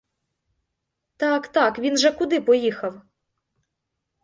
[1.17, 3.01] Так, так, він же куди поїхав?